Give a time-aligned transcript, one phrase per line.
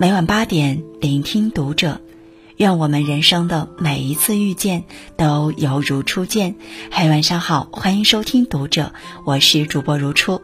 [0.00, 2.00] 每晚八点，聆听读者。
[2.56, 4.84] 愿我们人生的每一次遇见
[5.18, 6.54] 都犹如初见。
[6.90, 8.94] 嗨，晚上好，欢迎收听读者，
[9.26, 10.40] 我是主播如初。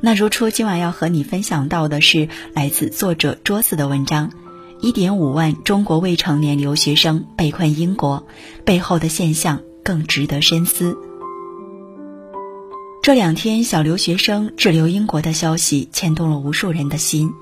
[0.00, 4.32] 那如初今晚要和你分享到的是来自作者桌子的文章：
[4.80, 8.26] 一点五万中国未成年留学生被困英国，
[8.64, 10.98] 背后的现象更值得深思。
[13.04, 17.32] 这两天，小留学生滞留英国的消息牵动了无数人的心。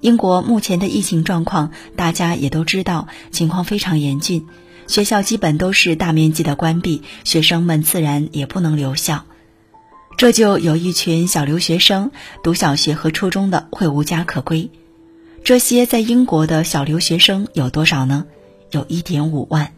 [0.00, 4.46] 英国目前的疫情状况，大家也都知道，情况非常严峻，
[4.86, 9.24] 学校基本都是大面积的关闭，学生们自然也不能留校。
[10.16, 12.12] 这就有一群小留学生，
[12.42, 14.70] 读小学和初中的会无家可归。
[15.42, 18.26] 这些在英国的小留学生有多少呢？
[18.70, 19.72] 有一点五万，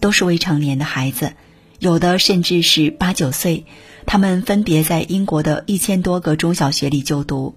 [0.00, 1.32] 都是未成年的孩子，
[1.80, 3.64] 有的甚至是八九岁。
[4.06, 7.54] 他们分别在英国的一千多个中小学里就读。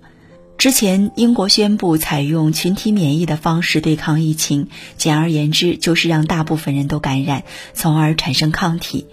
[0.58, 7.44] 之前，英国宣布采用群体免疫的方式对抗疫情，简而言之就是让大部分人都感染，
[7.76, 9.06] 从而产生抗体。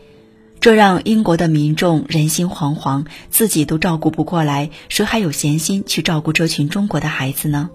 [0.58, 7.68] 这让英国的民众人心惶惶，自己都照顾不过来，谁还有闲心去照顾这群中国的孩子呢？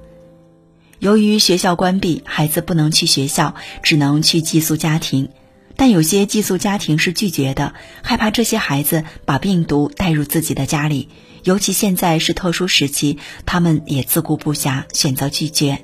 [0.97, 5.29] 由于学校关闭，孩子不能去学校，只能去寄宿家庭。
[5.75, 11.07] 但有些寄宿家庭是拒绝的，害怕这些孩子把病毒带入自己的家里。
[11.43, 15.81] 尤其现在是特殊时期，他们也自顾不暇，选择拒绝。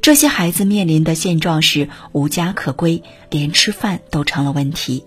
[0.00, 5.04] 这些孩子面临的现状是无家可归，连吃饭都成了问题。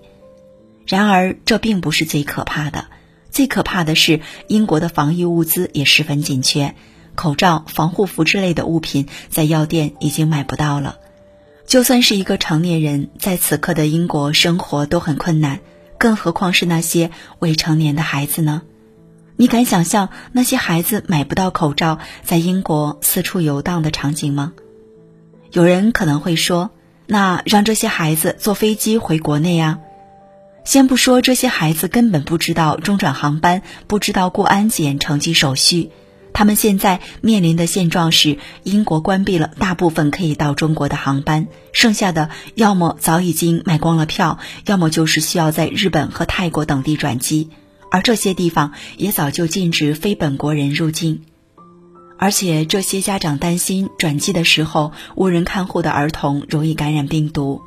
[0.88, 2.86] 然而，这并不是最可怕的，
[3.30, 6.76] 最可怕的是英国的防疫物资也十分紧缺，
[7.16, 11.00] 口罩、防护服之类的物品在药店已经买不到了。
[11.66, 15.60] 就算是一个成年人，在此刻的英国生活都很困难，
[15.98, 18.62] 更何况是那些未成年的孩子呢？
[19.38, 24.54] 你敢想象那些孩子买不到口罩，在英国四处游荡的场景吗？
[25.52, 26.72] 有人可能会说
[27.08, 29.80] ：“那让这些孩子坐飞机回国内啊？”
[30.64, 35.92] 先不说这些孩子根本不知道中转航班，不知道过安检、乘机手续。
[36.34, 47.52] 他们现在面临的现状是，英国关闭了大部分可以到中国的航班，剩下的要么早已经卖光了票，要么就是需要在日本和泰国等地转机，
[47.92, 51.22] 而这些地方也早就禁止非本国人入境。
[52.18, 57.62] 而且这些家长担心转机的时候无人看护的儿童容易感染病毒，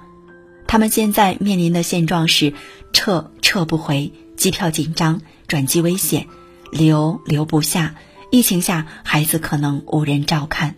[0.67, 2.55] 他们现在面临的现状是
[2.93, 6.27] 撤撤不回，机票紧张，转机危险，
[6.73, 7.95] 留留不下。
[8.31, 10.75] 疫情下，孩子可能无人照看，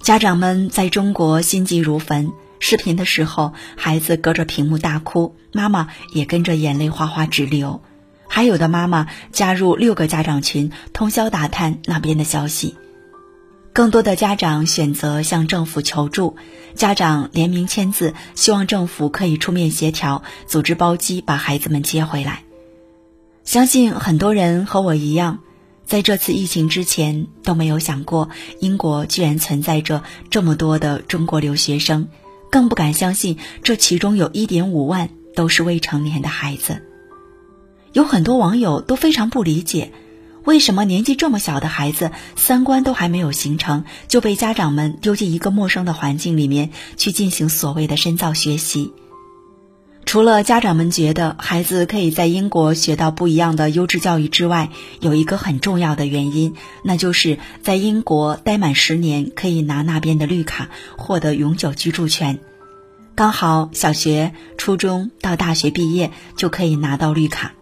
[0.00, 2.32] 家长们在中国心急如焚。
[2.60, 7.80] 视频的时候，孩子隔着屏幕大哭，妈妈也跟着眼泪哗哗直流。
[8.28, 12.76] 还有的妈妈加入六个家长群，通宵打探那边的消息。
[13.72, 16.36] 更多的家长选择向政府求助，
[16.74, 22.42] 家长联名签字，希望政府可以出面协调，组织包机把孩子们接回来。
[23.44, 25.40] 相信很多人和我一样。
[25.86, 28.28] 在这次疫情之前都没有想过，
[28.60, 32.08] 英国居然存在着这么多的中国留学生，
[32.50, 36.82] 更不敢相信这其中有一点五万都是未成年的孩子。
[37.98, 39.90] 有很多网友都非常不理解，
[40.44, 48.92] 为什么年纪这么小的孩子，三观都还没有形成，就被家长们丢进一个陌生的环境里面去进行所谓的深造学习。
[50.06, 54.70] 除了家长们觉得孩子可以在英国学到不一样的优质教育之外，
[55.00, 56.54] 有一个很重要的原因，
[56.84, 62.38] 那就是在英国待满十年可以拿那边的绿卡，获得永久居住权。
[63.16, 67.54] 刚好小学、初中到大学毕业就可以拿到绿卡，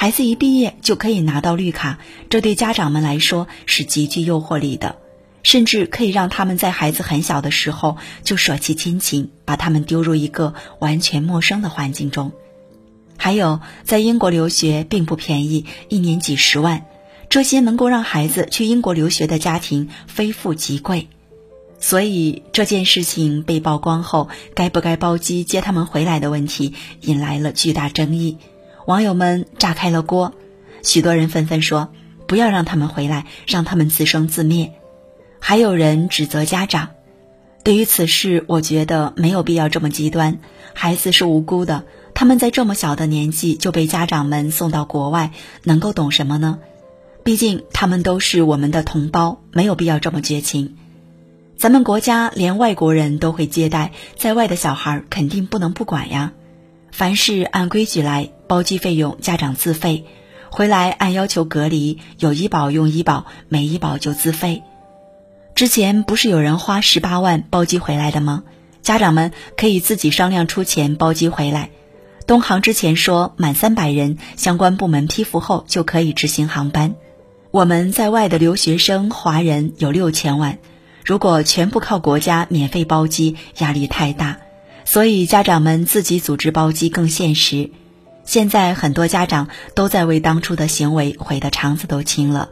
[0.00, 1.98] 孩子一毕业就可以拿到绿卡，
[2.30, 4.94] 这对家长们来说是极具诱惑力的。
[5.42, 12.30] 甚至可以让他们在孩子很小的时候就舍弃亲情，把他们丢入一个完全陌生的环境中。
[13.16, 16.86] 还有，在英国留学并不便宜，一年几十万，
[17.28, 21.08] 这些能够让孩子去英国留学的家庭非富即贵。
[21.80, 28.36] 所以这件事情被曝光后，该不该包机接他们回来的问题引来了巨大争议，
[28.88, 30.32] 网友们炸开了锅，
[30.82, 31.92] 许多人纷纷说
[32.26, 34.72] ：“不要让他们回来，让他们自生自灭。”
[35.40, 36.88] 还有人指责家长，
[37.62, 40.38] 对于此事，我觉得没有必要这么极端。
[40.72, 45.32] 孩子是无辜的，他们在这么小的年纪就被家长们送到国外，
[45.64, 46.58] 能够懂什么呢？
[47.22, 50.78] 毕竟他们都是我们的同胞，没有必要这么绝情。
[51.58, 56.32] 咱们国家连外国人都会接待，在外的小孩肯定不能不管呀。
[56.98, 60.04] 凡事按规矩来，包机费用家长自费，
[60.50, 64.64] 回来按要求隔离，有医保用医保，没医保就自费。
[65.54, 68.42] 之前不是有人花十八万包机回来的吗？
[68.82, 71.70] 家长们可以自己商量出钱包机回来。
[72.26, 76.96] 东航之前说满三百人，相关部门批复后就可以执行航班。
[77.52, 80.58] 我们在外的留学生华人有六千万，
[81.04, 84.38] 如果全部靠国家免费包机，压力太大，
[84.90, 87.70] 所以家长们自己组织包机更现实。
[88.24, 92.48] 现在很多家长都在为当初的行为悔得肠子都青了，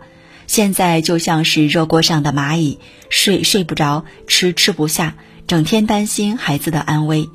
[0.47, 2.79] 现在就像是热锅上的蚂蚁，
[3.09, 5.15] 睡睡不着，吃吃不下，
[5.47, 7.31] 整天担心孩子的安危。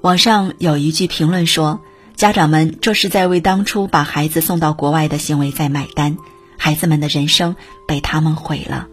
[0.00, 1.82] 网上有一句评论说
[2.16, 6.16] ：“家长们这是在为当初把孩子送到国外的行为在买单，
[6.56, 7.56] 孩子们的人生
[7.86, 8.88] 被他们毁了。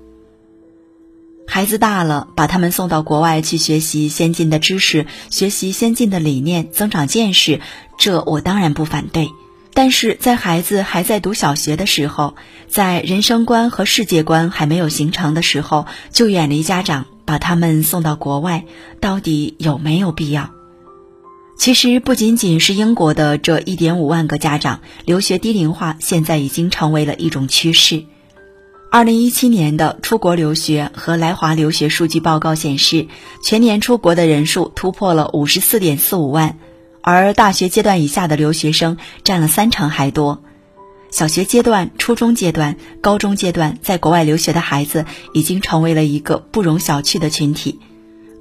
[1.54, 7.60] 孩子大了，把他们送到国外去学习先进的知识，学习先进的理念，增长见识，
[7.98, 9.28] 这我当然不反对。
[9.74, 12.36] 但是在孩子还在读小学的时候，
[12.70, 18.64] 在人生观和世界观还没有形成的时候，就远离家长，把他们送到国外，
[19.02, 20.52] 到底有没有必要？”
[21.60, 28.06] 其实不仅仅是英国的这一点五万个家长，留学低龄化现在已经成为了一种趋势。
[28.94, 33.08] 二零一七年的出国留学和来华留学数据报告显示，
[33.42, 36.58] 全年出国的人数突破了五十四点四五万，
[37.00, 40.44] 而大学阶段以下的留学生占了三成还多。
[41.10, 47.80] 小学阶段、初中阶段、高中阶段在国外留学的孩子已经成为了一个不容小觑的群体。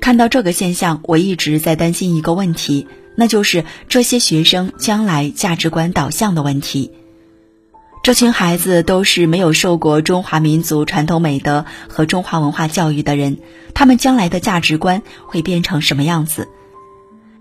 [0.01, 2.89] 看到这个现象，我一直在担心一个问题。
[3.15, 6.91] 那就是这些学生将来价值观导向的问题。
[8.03, 13.39] 这群孩子都是没有受过中华民族传统美德和中华文化教育的人，
[13.75, 16.49] 他们将来的价值观会变成什么样子？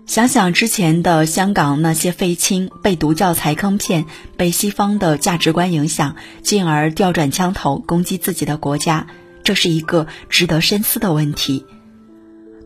[0.04, 4.04] 想想之前的香港那些废青被毒教材坑骗，
[4.36, 9.06] 被西方的价值观影响，进而调转枪头攻击自己的国家，
[9.42, 11.64] 这是一个值得深思的问题。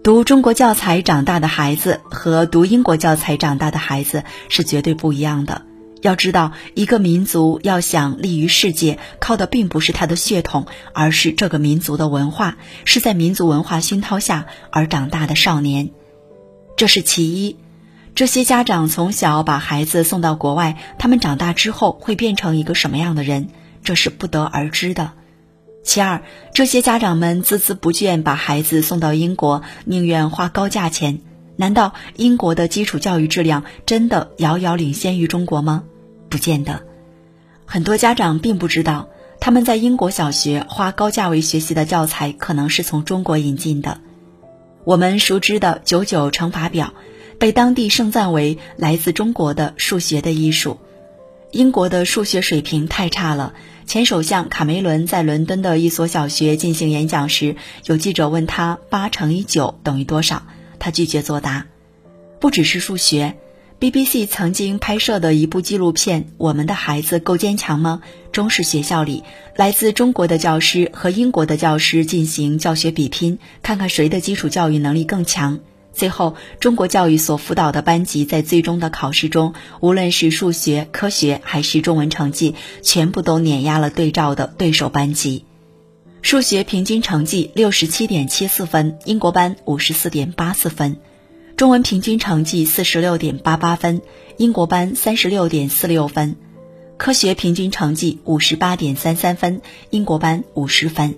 [0.03, 5.63] 读中国教材长大的孩子和读英国教材长大的孩子是绝对不一样的。
[6.05, 15.89] 要知道，一个民族要想立于世界，靠的并不是他的血统，而是这个民族的文化，是在民族文化熏陶下而长大的少年。
[16.77, 17.57] 这是其一。
[18.15, 23.49] 这些家长从小把孩子送到国外，他们长大之后会变成一个什么样的人，
[23.83, 25.13] 这是不得而知的。
[25.85, 26.23] 其二，
[26.53, 31.21] 这些家长们孜孜不倦把孩子送到英国，宁愿花高价钱。
[31.57, 35.85] 难道英国的基础教育质量真的遥遥领先于中国吗？
[36.35, 36.85] 不见得。
[37.65, 39.09] 很多家长并不知道，
[39.39, 44.01] 他们在英国小学花高价位学习的教材，可能是从中国引进的。
[44.83, 46.93] 我们熟知的九九乘法表，
[47.39, 50.81] 被当地盛赞为来自中国的数学的艺术。
[51.53, 53.55] 英国的数学水平太差了。
[53.87, 57.55] 前首相卡梅伦在伦敦的一所小学进行演讲时，
[57.87, 60.43] 有记者问他八乘以九等于多少，
[60.81, 61.67] 他拒绝作答。
[62.41, 63.37] 不只是数学
[63.81, 68.01] ，BBC 曾经拍摄的一部纪录片《我们的孩子够坚强吗》，
[68.33, 69.23] 中式学校里，
[69.57, 75.61] 来自中国的教师和英国的教师进行教学比拼，看看谁的基础教育能力更强。
[75.93, 85.45] 最后，中国教育所辅导的班级在最终的考试中，无论是数学、科学还是中文成绩，全部都碾压了对照的对手班级。
[86.21, 90.97] 数学平均成绩六十七点七四分，英国班五十四点八四分；
[91.57, 94.03] 中文平均成绩四十六点八八分，
[94.39, 96.35] 英国班三十六点四六分；
[96.97, 101.15] 科学平均成绩五十八点三三分，英国班五十分。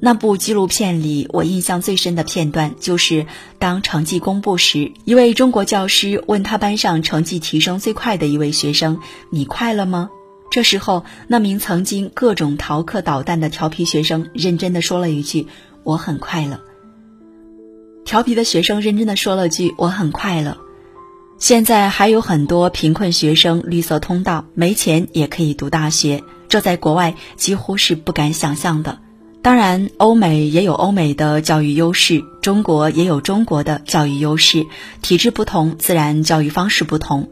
[0.00, 3.26] 那部纪录片里，我印象最深的片段就是，
[3.58, 9.00] 当成绩公布时，一位中国教师问他班上成绩提升最快的一位学生
[9.32, 10.10] ：“你快乐吗？”
[10.52, 15.46] 这时候，那名曾经各种逃课捣蛋的调皮学生认真的说了一句
[15.84, 16.60] ：“我很快乐。”
[18.04, 20.58] 调皮的学生认真的说了句：“我很快乐。”
[21.38, 28.98] 现在还有很多贫困学生绿色通道，没钱也可以读大学，这在国外几乎是不敢想象的。
[29.42, 34.66] 当然，欧美也有欧美的教育优势，中国也有中国的教育优势。
[35.00, 37.28] 体制不同，自然教育方式不同。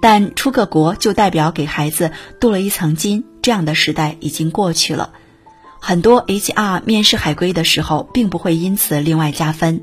[0.00, 5.14] 但出个国就代表给孩子镀了一层金，这样的时代已经过去了。
[5.84, 9.82] 很多 HR 面试海归的时候，并不会因此另外加分。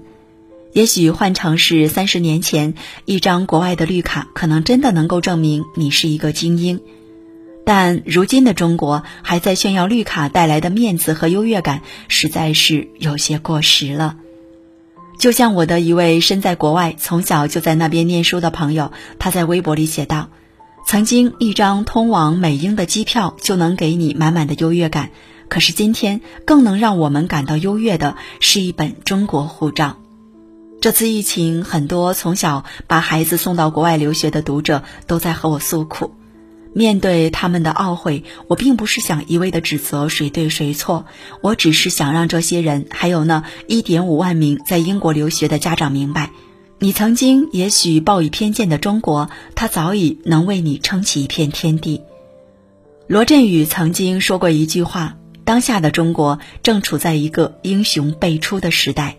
[0.72, 6.80] 也许换成是三十年前，一张国外的绿卡，可能真的能够证明你是一个精英。
[7.66, 14.16] 但如今的中国还在炫耀绿卡带来的面子和优越感，实在是有些过时了。
[15.20, 20.30] 就像我的一位身在国外、从小就在那边念书的朋友，他在微博里写道
[20.88, 25.12] ：“曾经一张通往美英的机票就能给你满满的优越感，
[25.50, 29.98] 可是今天更能让我们感到优越的是一本中国护照。
[30.80, 36.14] 这次疫情，很多从小把孩子送到国外留学的读者都在和我诉苦。
[36.72, 41.06] 面对他们的懊悔，我并不是想一味的指责谁对谁错，
[41.42, 46.30] 我只是想让这些人，还有那一点五万名在英国留学的家长明白，
[46.78, 52.04] 你曾经也许抱以偏见的中国，它早已能为你撑起一片天地。
[53.08, 55.18] 罗振宇曾经说过一句话：
[55.50, 59.18] 当下的中国正处在一个英雄辈出的时代，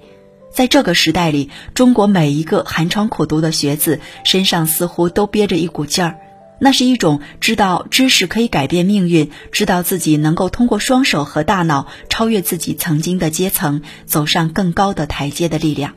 [0.52, 6.18] 在这个时代里，中国每一个寒窗苦读的学子身上似乎都憋着一股劲儿。
[6.60, 15.94] 那是一种知道知识可以改变命运，知道自己能够通过双手和大脑超越自己曾经的阶层，走上更高的台阶的力量。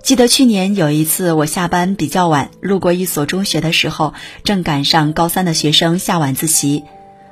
[0.00, 6.84] 记得去年有一次，我下班比较晚，路过一所中学的时候，正赶上高三的学生下晚自习，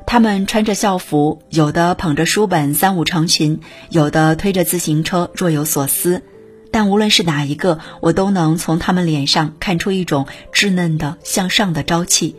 [0.06, 3.60] 他们穿着校服，有的捧着书本三五成群，
[3.90, 6.22] 有的推着自行车若有所思。
[6.70, 12.36] 但无论是哪一个，我都能从他们脸上看出一种稚嫩的向上的朝气。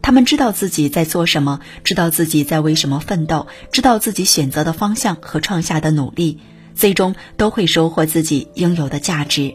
[0.00, 6.40] 他们知道自己在做什么，知道自己在为什么奋斗，知道自己选择的方向和创下的努力，
[6.74, 9.54] 最终都会收获自己应有的价值。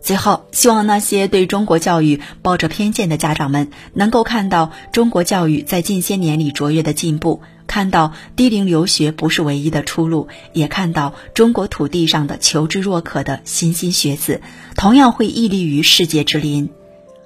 [0.00, 7.42] 最后，希望那些对中国教育抱着偏见的家长们，能够看到中国教育在近些年里卓越的进步。
[7.66, 14.40] 看到低龄留学不是唯一的出路，也看到中国土地上的求知若渴的莘莘学子，
[14.76, 16.70] 同样会屹立于世界之林。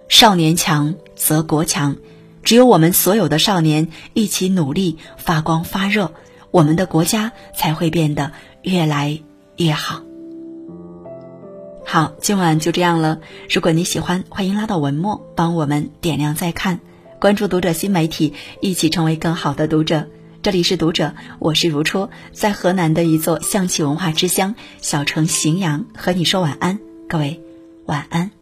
[0.08, 1.98] 少年强则国强，
[2.42, 6.14] 只有我们所有的少年一起努力，发光发热，
[6.50, 9.20] 我们的国家才会变得越来
[9.56, 10.09] 越好。
[11.92, 13.18] 好，今晚就这样了。
[13.52, 16.78] 如果你喜欢，欢迎拉到文末帮我们点亮再看，
[17.18, 20.06] 关注读者新媒体，一起成为更好的读者。
[20.40, 26.78] 这里是读者，我是如初，在河南的一座象棋文化之乡小城荥阳，和你说晚安，
[27.08, 27.42] 各位
[27.86, 28.39] 晚安。